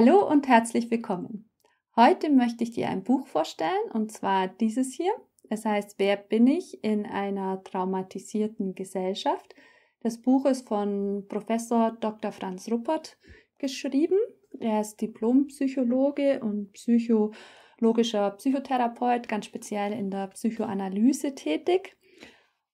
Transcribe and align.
Hallo 0.00 0.24
und 0.24 0.46
herzlich 0.46 0.92
willkommen. 0.92 1.50
Heute 1.96 2.30
möchte 2.30 2.62
ich 2.62 2.70
dir 2.70 2.88
ein 2.88 3.02
Buch 3.02 3.26
vorstellen 3.26 3.90
und 3.92 4.12
zwar 4.12 4.46
dieses 4.46 4.92
hier. 4.92 5.10
Es 5.50 5.64
heißt 5.64 5.96
Wer 5.98 6.16
bin 6.16 6.46
ich 6.46 6.84
in 6.84 7.04
einer 7.04 7.64
traumatisierten 7.64 8.76
Gesellschaft? 8.76 9.56
Das 9.98 10.22
Buch 10.22 10.46
ist 10.46 10.68
von 10.68 11.26
Professor 11.26 11.96
Dr. 11.98 12.30
Franz 12.30 12.70
Ruppert 12.70 13.18
geschrieben. 13.58 14.16
Er 14.60 14.82
ist 14.82 15.00
Diplompsychologe 15.00 16.38
und 16.44 16.74
psychologischer 16.74 18.30
Psychotherapeut, 18.30 19.28
ganz 19.28 19.46
speziell 19.46 19.92
in 19.92 20.12
der 20.12 20.28
Psychoanalyse 20.28 21.34
tätig. 21.34 21.96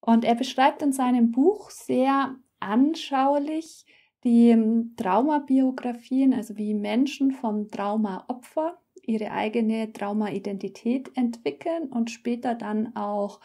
Und 0.02 0.26
er 0.26 0.34
beschreibt 0.34 0.82
in 0.82 0.92
seinem 0.92 1.32
Buch 1.32 1.70
sehr 1.70 2.36
anschaulich 2.60 3.86
die 4.24 4.56
Traumabiografien, 4.96 6.32
also 6.32 6.56
wie 6.56 6.74
Menschen 6.74 7.32
vom 7.32 7.68
Traumaopfer 7.68 8.78
ihre 9.02 9.30
eigene 9.30 9.92
Traumaidentität 9.92 11.10
entwickeln 11.14 11.88
und 11.90 12.10
später 12.10 12.54
dann 12.54 12.96
auch 12.96 13.40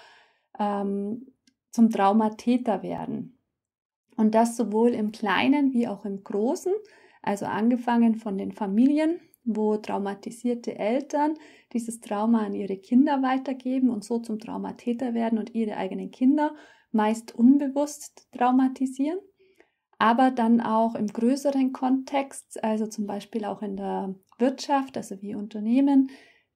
ähm, 0.58 1.34
zum 1.72 1.90
Traumatäter 1.90 2.82
werden. 2.82 3.38
Und 4.16 4.36
das 4.36 4.56
sowohl 4.56 4.90
im 4.90 5.12
Kleinen 5.12 5.74
wie 5.74 5.88
auch 5.88 6.06
im 6.06 6.24
Großen, 6.24 6.74
also 7.22 7.46
angefangen 7.46 8.16
von 8.16 8.38
den 8.38 8.54
Familien, 8.54 9.20
wo 9.44 9.78
traumatisierte 9.78 10.78
Eltern 10.78 11.34
dieses 11.74 12.00
Trauma 12.00 12.46
an 12.46 12.54
ihre 12.54 12.78
Kinder 12.78 13.22
weitergeben 13.22 13.90
und 13.90 14.04
so 14.04 14.20
zum 14.20 14.40
Traumatäter 14.40 15.14
werden 15.14 15.40
und 15.40 15.56
ihre 15.56 15.76
eigenen 15.76 16.12
Kinder 16.12 16.56
meist 16.92 17.36
unbewusst 17.36 18.30
traumatisieren 18.32 19.20
aber 20.00 20.32
dann 20.32 20.62
auch 20.62 20.96
im 20.96 21.08
größeren 21.08 21.74
Kontext, 21.74 22.64
also 22.64 22.88
zum 22.88 23.06
Beispiel 23.06 23.46
auch 23.46 23.62
in 23.62 23.78
der 23.78 24.16
Wirtschaft, 24.40 24.98
also 24.98 25.22
wie 25.22 25.36
Unternehmen 25.36 26.10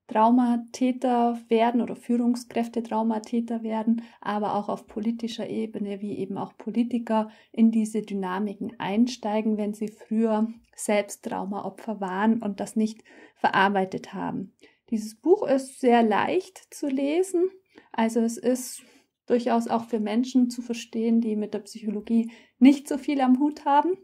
Traumatäter 0.08 1.40
werden 1.48 1.82
oder 1.82 1.96
Führungskräfte 1.96 2.84
Traumatäter 2.84 3.64
werden, 3.64 4.04
aber 4.22 4.56
auch 4.56 4.70
auf 4.70 4.86
politischer 4.88 5.48
Ebene, 5.48 6.02
wie 6.02 6.18
eben 6.18 6.38
auch 6.38 6.58
Politiker 6.58 7.30
in 7.52 7.72
diese 7.72 8.02
Dynamiken 8.02 8.80
einsteigen, 8.80 9.58
wenn 9.58 9.74
sie 9.74 9.88
früher 9.88 10.48
selbst 10.76 11.24
Traumaopfer 11.24 12.02
waren 12.02 12.42
und 12.42 12.60
das 12.60 12.76
nicht 12.76 13.04
verarbeitet 13.36 14.14
haben. 14.14 14.54
Dieses 14.90 15.16
Buch 15.16 15.48
ist 15.48 15.80
sehr 15.80 16.04
leicht 16.04 16.74
zu 16.74 16.88
lesen, 16.88 17.50
also 17.92 18.20
es 18.20 18.38
ist 18.38 18.84
durchaus 19.26 19.68
auch 19.68 19.86
für 19.86 20.00
Menschen 20.00 20.50
zu 20.50 20.62
verstehen, 20.62 21.22
die 21.22 21.36
mit 21.36 21.54
der 21.54 21.60
Psychologie 21.60 22.32
nicht 22.60 22.88
so 22.88 22.98
viel 22.98 23.22
am 23.22 23.40
Hut 23.40 23.66
haben. 23.66 23.98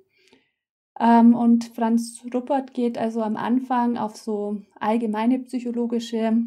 Ähm, 1.00 1.34
und 1.34 1.66
Franz 1.76 2.24
Ruppert 2.34 2.74
geht 2.74 2.98
also 2.98 3.22
am 3.22 3.36
Anfang 3.36 3.98
auf 3.98 4.16
so 4.16 4.62
allgemeine 4.80 5.40
psychologische 5.40 6.44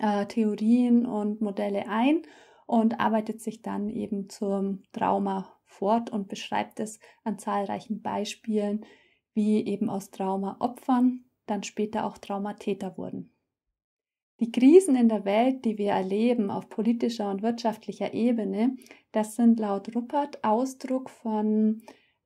äh, 0.00 0.26
Theorien 0.26 1.06
und 1.06 1.40
Modelle 1.40 1.88
ein 1.88 2.22
und 2.66 3.00
arbeitet 3.00 3.40
sich 3.40 3.62
dann 3.62 3.88
eben 3.88 4.28
zum 4.28 4.82
Trauma 4.92 5.52
fort 5.64 6.10
und 6.10 6.28
beschreibt 6.28 6.80
es 6.80 6.98
an 7.24 7.38
zahlreichen 7.38 8.02
Beispielen, 8.02 8.84
wie 9.34 9.64
eben 9.66 9.88
aus 9.88 10.10
Traumaopfern 10.10 11.24
dann 11.46 11.62
später 11.62 12.04
auch 12.04 12.18
Traumatäter 12.18 12.98
wurden. 12.98 13.32
Die 14.40 14.52
Krisen 14.52 14.94
in 14.94 15.08
der 15.08 15.24
Welt, 15.24 15.64
die 15.64 15.78
wir 15.78 15.90
erleben 15.92 16.50
auf 16.50 16.68
politischer 16.68 17.30
und 17.30 17.42
wirtschaftlicher 17.42 18.14
Ebene, 18.14 18.76
das 19.10 19.34
sind 19.34 19.58
laut 19.58 19.94
Ruppert 19.96 20.44
Ausdruck 20.44 21.10
von 21.10 21.82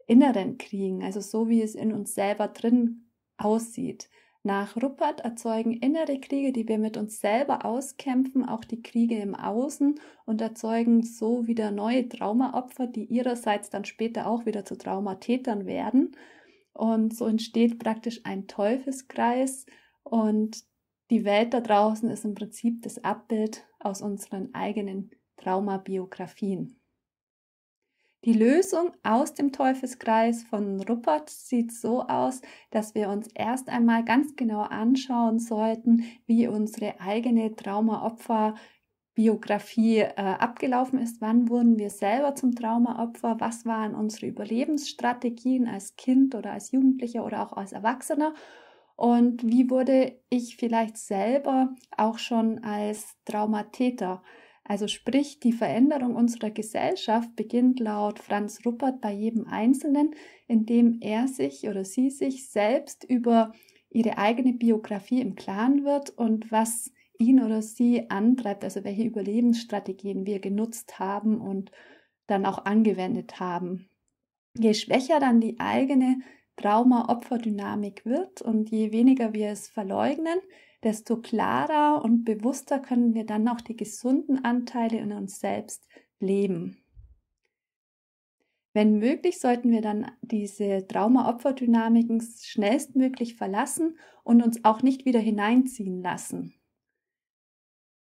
inneren 0.07 0.59
Kriegen, 0.59 1.03
also 1.03 1.21
so 1.21 1.49
wie 1.49 1.63
es 1.63 1.75
in 1.75 1.93
uns 1.93 2.15
selber 2.15 2.49
drin 2.49 3.07
aussieht. 3.39 4.11
Nach 4.45 4.77
Ruppert 4.77 5.21
erzeugen 5.21 5.73
innere 5.73 6.19
Kriege, 6.19 6.53
die 6.53 6.67
wir 6.67 6.79
mit 6.79 6.97
uns 6.97 7.21
selber 7.21 7.65
auskämpfen, 7.65 8.45
auch 8.45 8.65
die 8.65 8.83
Kriege 8.83 9.19
im 9.19 9.37
Außen 9.37 10.01
und 10.27 10.41
erzeugen 10.41 11.05
so 11.05 11.47
wieder 11.47 11.71
neue 11.71 12.09
Traumaopfer, 12.09 12.89
die 12.89 13.05
ihrerseits 13.05 13.71
dann 13.71 13.85
später 13.85 14.27
auch 14.27 14.45
wieder 14.45 14.65
zu 14.65 14.77
Traumatätern 14.77 15.65
werden. 15.65 16.17
Und 16.73 17.17
so 17.17 17.27
entsteht 17.27 17.79
praktisch 17.79 18.21
ein 18.25 18.49
Teufelskreis 18.49 19.65
und 20.03 20.65
die 21.13 21.25
Welt 21.27 21.53
da 21.53 21.61
draußen 21.61 22.09
ist 22.11 22.25
im 22.25 22.35
Prinzip 22.35 22.81
das 22.83 23.05
Abbild 23.05 23.67
aus 23.79 24.01
unseren 24.01 24.55
eigenen 24.55 25.11
Traumabiografien. 25.37 26.81
Die 28.25 28.33
Lösung 28.33 28.93
aus 29.03 29.35
dem 29.35 29.53
Teufelskreis 29.53 30.43
von 30.45 30.81
Ruppert 30.81 31.29
sieht 31.29 31.71
so 31.71 32.01
aus, 32.03 32.41
dass 32.71 32.95
wir 32.95 33.11
uns 33.11 33.29
erst 33.35 33.69
einmal 33.69 34.07
ganz 34.07 34.37
genau 34.37 34.63
anschauen 34.63 35.39
sollten, 35.39 36.07
wie 36.25 36.49
unsere 36.49 36.99
eigene 36.99 37.55
Traumaopfer-Biografie 37.57 39.99
äh, 39.99 40.15
abgelaufen 40.15 40.99
ist. 40.99 41.21
Wann 41.21 41.51
wurden 41.51 41.79
wir 41.79 41.91
selber 41.91 42.35
zum 42.37 42.55
Traumaopfer? 42.55 43.37
Was 43.39 43.67
waren 43.67 43.95
unsere 43.95 44.29
Überlebensstrategien 44.29 45.69
als 45.69 45.97
Kind 45.97 46.35
oder 46.35 46.53
als 46.53 46.71
Jugendlicher 46.71 47.27
oder 47.27 47.43
auch 47.43 47.53
als 47.53 47.73
Erwachsener? 47.73 48.33
Und 48.97 49.43
wie 49.45 49.71
wurde 49.71 50.19
ich 50.29 50.57
vielleicht 50.57 50.97
selber 50.97 51.75
auch 51.97 52.19
schon 52.19 52.63
als 52.63 53.17
Traumatäter? 53.25 54.23
Also 54.65 54.87
sprich, 54.87 55.41
die 55.41 55.53
Veränderung 55.53 56.15
unserer 56.15 56.51
Gesellschaft 56.51 57.35
beginnt 57.35 57.81
laut 57.81 58.19
Franz 58.19 58.61
Ruppert 58.65 59.01
bei 59.01 59.13
jedem 59.13 59.47
Einzelnen, 59.47 60.15
indem 60.47 60.99
er 61.01 61.27
sich 61.27 61.69
oder 61.69 61.85
sie 61.85 62.11
sich 62.11 62.49
selbst 62.49 63.05
über 63.05 63.53
ihre 63.91 64.19
eigene 64.19 64.53
Biografie 64.53 65.21
im 65.21 65.35
Klaren 65.35 65.85
wird 65.85 66.11
und 66.11 66.53
was 66.53 66.93
ihn 67.19 67.43
oder 67.43 67.61
sie 67.63 68.09
antreibt, 68.11 68.65
also 68.65 68.85
welche 68.85 69.03
Überlebensstrategien 69.05 70.27
wir 70.27 70.41
genutzt 70.41 70.99
haben 70.99 71.41
und 71.41 71.71
dann 72.27 72.47
auch 72.47 72.65
angewendet 72.65 73.41
haben. 73.41 73.89
Je 74.57 74.75
schwächer 74.75 75.19
dann 75.21 75.41
die 75.41 75.59
eigene 75.59 76.21
Trauma-Opfer-Dynamik 76.57 78.05
wird 78.05 78.43
und 78.43 78.71
je 78.71 78.93
weniger 78.93 79.33
wir 79.33 79.51
es 79.51 79.69
verleugnen, 79.69 80.39
desto 80.83 81.17
klarer 81.17 82.05
und 82.05 82.25
bewusster 82.25 82.79
können 82.79 83.15
wir 83.15 83.25
dann 83.25 83.49
auch 83.49 83.61
die 83.61 83.77
gesunden 83.77 84.45
Anteile 84.45 84.99
in 84.99 85.13
uns 85.13 85.41
selbst 85.41 85.87
leben. 86.19 86.79
Wenn 88.75 88.99
möglich, 88.99 89.39
sollten 89.39 89.71
wir 89.71 89.83
dann 89.83 90.11
diese 90.23 90.87
Trauma-Opfer-Dynamiken 90.87 92.23
schnellstmöglich 92.23 93.37
verlassen 93.37 93.99
und 94.25 94.43
uns 94.43 94.65
auch 94.65 94.83
nicht 94.83 95.05
wieder 95.05 95.21
hineinziehen 95.21 96.03
lassen. 96.03 96.55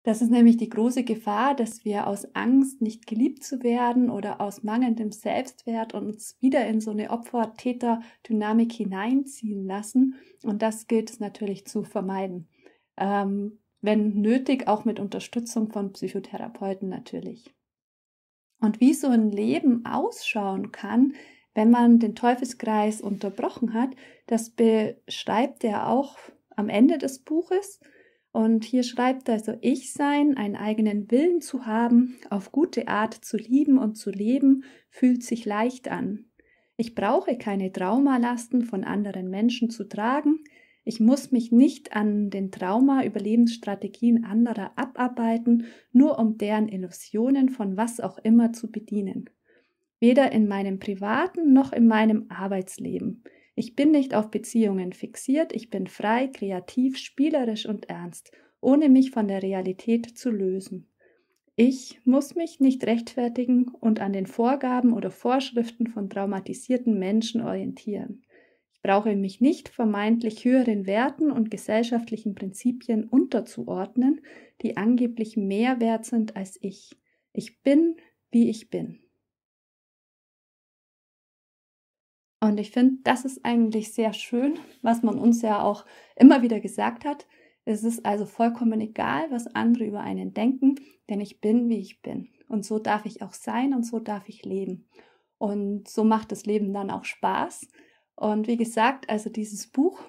Das 0.09 0.23
ist 0.23 0.31
nämlich 0.31 0.57
die 0.57 0.69
große 0.69 1.03
Gefahr, 1.03 1.53
dass 1.53 1.85
wir 1.85 2.07
aus 2.07 2.33
Angst, 2.33 2.81
nicht 2.81 3.05
geliebt 3.05 3.43
zu 3.43 3.61
werden 3.61 4.09
oder 4.09 4.41
aus 4.41 4.63
mangelndem 4.63 5.11
Selbstwert 5.11 5.93
uns 5.93 6.35
wieder 6.39 6.65
in 6.65 6.81
so 6.81 6.89
eine 6.89 7.11
Opfer-Täter-Dynamik 7.11 8.73
hineinziehen 8.73 9.67
lassen. 9.67 10.15
Und 10.41 10.63
das 10.63 10.87
gilt 10.87 11.11
es 11.11 11.19
natürlich 11.19 11.67
zu 11.67 11.83
vermeiden. 11.83 12.47
Ähm, 12.97 13.59
wenn 13.81 14.19
nötig, 14.19 14.67
auch 14.67 14.83
mit 14.83 14.99
Unterstützung 14.99 15.71
von 15.71 15.93
Psychotherapeuten 15.93 16.89
natürlich. 16.89 17.53
Und 18.59 18.79
wie 18.79 18.95
so 18.95 19.09
ein 19.09 19.29
Leben 19.29 19.85
ausschauen 19.85 20.71
kann, 20.71 21.13
wenn 21.53 21.69
man 21.69 21.99
den 21.99 22.15
Teufelskreis 22.15 23.01
unterbrochen 23.01 23.75
hat, 23.75 23.91
das 24.25 24.49
beschreibt 24.49 25.63
er 25.63 25.87
auch 25.87 26.17
am 26.55 26.67
Ende 26.67 26.97
des 26.97 27.19
Buches. 27.19 27.79
Und 28.31 28.63
hier 28.63 28.83
schreibt 28.83 29.29
also 29.29 29.53
ich 29.61 29.91
sein, 29.91 30.37
einen 30.37 30.55
eigenen 30.55 31.09
Willen 31.09 31.41
zu 31.41 31.65
haben, 31.65 32.17
auf 32.29 32.51
gute 32.51 32.87
Art 32.87 33.13
zu 33.13 33.37
lieben 33.37 33.77
und 33.77 33.95
zu 33.95 34.11
leben, 34.11 34.63
fühlt 34.89 35.23
sich 35.23 35.45
leicht 35.45 35.89
an. 35.89 36.25
Ich 36.77 36.95
brauche 36.95 37.37
keine 37.37 37.71
Traumalasten 37.71 38.61
von 38.61 38.83
anderen 38.83 39.29
Menschen 39.29 39.69
zu 39.69 39.83
tragen. 39.83 40.43
Ich 40.85 40.99
muss 40.99 41.31
mich 41.31 41.51
nicht 41.51 41.93
an 41.93 42.29
den 42.29 42.51
Trauma-Überlebensstrategien 42.51 44.23
anderer 44.23 44.71
abarbeiten, 44.77 45.65
nur 45.91 46.17
um 46.19 46.37
deren 46.37 46.69
Illusionen 46.69 47.49
von 47.49 47.77
was 47.77 47.99
auch 47.99 48.17
immer 48.19 48.53
zu 48.53 48.71
bedienen. 48.71 49.29
Weder 49.99 50.31
in 50.31 50.47
meinem 50.47 50.79
privaten 50.79 51.51
noch 51.51 51.73
in 51.73 51.87
meinem 51.87 52.27
Arbeitsleben. 52.29 53.23
Ich 53.59 53.75
bin 53.75 53.91
nicht 53.91 54.15
auf 54.15 54.31
Beziehungen 54.31 54.93
fixiert, 54.93 55.51
ich 55.51 55.69
bin 55.69 55.87
frei, 55.87 56.27
kreativ, 56.27 56.97
spielerisch 56.97 57.65
und 57.65 57.89
ernst, 57.89 58.31
ohne 58.61 58.87
mich 58.87 59.11
von 59.11 59.27
der 59.27 59.43
Realität 59.43 60.17
zu 60.17 60.31
lösen. 60.31 60.87
Ich 61.57 61.99
muss 62.05 62.35
mich 62.35 62.61
nicht 62.61 62.85
rechtfertigen 62.85 63.67
und 63.67 63.99
an 63.99 64.13
den 64.13 64.27
Vorgaben 64.27 64.93
oder 64.93 65.11
Vorschriften 65.11 65.87
von 65.87 66.09
traumatisierten 66.09 66.97
Menschen 66.97 67.41
orientieren. 67.41 68.23
Ich 68.71 68.81
brauche 68.81 69.13
mich 69.17 69.41
nicht 69.41 69.67
vermeintlich 69.67 70.45
höheren 70.45 70.87
Werten 70.87 71.29
und 71.29 71.51
gesellschaftlichen 71.51 72.35
Prinzipien 72.35 73.09
unterzuordnen, 73.09 74.21
die 74.61 74.77
angeblich 74.77 75.35
mehr 75.35 75.81
wert 75.81 76.05
sind 76.05 76.37
als 76.37 76.57
ich. 76.61 76.97
Ich 77.33 77.61
bin, 77.61 77.97
wie 78.31 78.49
ich 78.49 78.69
bin. 78.69 78.99
Und 82.41 82.57
ich 82.57 82.71
finde, 82.71 83.01
das 83.03 83.25
ist 83.25 83.43
eigentlich 83.43 83.93
sehr 83.93 84.13
schön, 84.13 84.59
was 84.81 85.03
man 85.03 85.19
uns 85.19 85.41
ja 85.41 85.61
auch 85.61 85.85
immer 86.15 86.41
wieder 86.41 86.59
gesagt 86.59 87.03
hat. 87.03 87.27
Es 87.65 87.83
ist 87.83 88.05
also 88.05 88.25
vollkommen 88.25 88.79
egal, 88.79 89.29
was 89.29 89.47
andere 89.47 89.85
über 89.85 89.99
einen 89.99 90.33
denken, 90.33 90.75
denn 91.09 91.19
ich 91.19 91.41
bin, 91.41 91.69
wie 91.69 91.79
ich 91.79 92.01
bin. 92.01 92.29
Und 92.47 92.65
so 92.65 92.79
darf 92.79 93.05
ich 93.05 93.21
auch 93.21 93.33
sein 93.33 93.73
und 93.73 93.85
so 93.85 93.99
darf 93.99 94.29
ich 94.29 94.45
leben. 94.45 94.87
Und 95.37 95.87
so 95.87 96.03
macht 96.03 96.31
das 96.31 96.45
Leben 96.45 96.73
dann 96.73 96.89
auch 96.89 97.03
Spaß. 97.03 97.67
Und 98.15 98.47
wie 98.47 98.57
gesagt, 98.57 99.09
also 99.09 99.29
dieses 99.29 99.67
Buch 99.67 100.01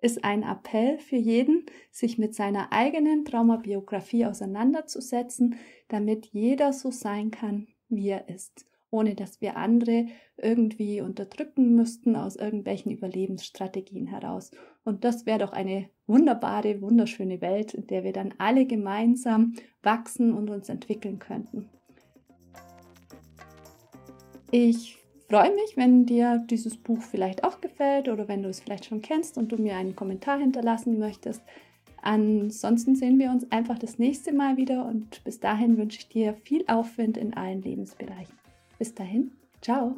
ist 0.00 0.24
ein 0.24 0.42
Appell 0.42 0.98
für 0.98 1.16
jeden, 1.16 1.66
sich 1.90 2.18
mit 2.18 2.34
seiner 2.34 2.72
eigenen 2.72 3.24
Traumabiografie 3.24 4.26
auseinanderzusetzen, 4.26 5.56
damit 5.88 6.26
jeder 6.26 6.72
so 6.72 6.90
sein 6.90 7.30
kann, 7.30 7.66
wie 7.88 8.10
er 8.10 8.28
ist 8.28 8.68
ohne 8.90 9.14
dass 9.14 9.40
wir 9.40 9.56
andere 9.56 10.06
irgendwie 10.36 11.00
unterdrücken 11.00 11.74
müssten 11.74 12.16
aus 12.16 12.36
irgendwelchen 12.36 12.92
Überlebensstrategien 12.92 14.06
heraus. 14.06 14.50
Und 14.84 15.04
das 15.04 15.26
wäre 15.26 15.38
doch 15.38 15.52
eine 15.52 15.88
wunderbare, 16.06 16.80
wunderschöne 16.80 17.40
Welt, 17.40 17.74
in 17.74 17.86
der 17.86 18.04
wir 18.04 18.12
dann 18.12 18.34
alle 18.38 18.66
gemeinsam 18.66 19.54
wachsen 19.82 20.32
und 20.32 20.50
uns 20.50 20.68
entwickeln 20.68 21.18
könnten. 21.18 21.68
Ich 24.50 24.98
freue 25.28 25.54
mich, 25.54 25.76
wenn 25.76 26.06
dir 26.06 26.42
dieses 26.48 26.78
Buch 26.78 27.02
vielleicht 27.02 27.44
auch 27.44 27.60
gefällt 27.60 28.08
oder 28.08 28.28
wenn 28.28 28.42
du 28.42 28.48
es 28.48 28.60
vielleicht 28.60 28.86
schon 28.86 29.02
kennst 29.02 29.36
und 29.36 29.52
du 29.52 29.56
mir 29.56 29.76
einen 29.76 29.94
Kommentar 29.94 30.38
hinterlassen 30.38 30.98
möchtest. 30.98 31.42
Ansonsten 32.00 32.94
sehen 32.94 33.18
wir 33.18 33.30
uns 33.30 33.50
einfach 33.50 33.78
das 33.78 33.98
nächste 33.98 34.32
Mal 34.32 34.56
wieder 34.56 34.86
und 34.86 35.22
bis 35.24 35.40
dahin 35.40 35.76
wünsche 35.76 35.98
ich 35.98 36.08
dir 36.08 36.32
viel 36.32 36.64
Aufwind 36.66 37.18
in 37.18 37.34
allen 37.34 37.60
Lebensbereichen. 37.60 38.38
Bis 38.78 38.94
dahin, 38.94 39.32
ciao. 39.60 39.96